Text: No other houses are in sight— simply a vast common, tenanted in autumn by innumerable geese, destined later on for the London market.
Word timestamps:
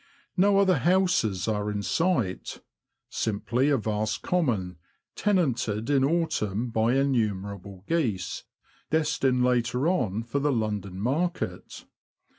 No 0.35 0.57
other 0.57 0.79
houses 0.79 1.47
are 1.47 1.69
in 1.69 1.83
sight— 1.83 2.59
simply 3.11 3.69
a 3.69 3.77
vast 3.77 4.23
common, 4.23 4.77
tenanted 5.15 5.91
in 5.91 6.03
autumn 6.03 6.71
by 6.71 6.95
innumerable 6.95 7.83
geese, 7.87 8.43
destined 8.89 9.43
later 9.45 9.87
on 9.87 10.23
for 10.23 10.39
the 10.39 10.51
London 10.51 10.99
market. 10.99 11.85